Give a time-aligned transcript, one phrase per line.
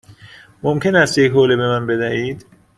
[0.63, 2.45] ممکن است یک حوله به من بدهید؟